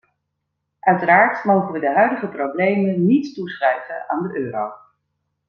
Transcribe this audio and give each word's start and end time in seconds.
Uiteraard 0.79 1.43
mogen 1.43 1.71
we 1.73 1.79
de 1.79 1.93
huidige 1.93 2.27
problemen 2.27 3.05
niet 3.05 3.33
toeschrijven 3.35 4.09
aan 4.09 4.27
de 4.27 4.37
euro. 4.37 4.71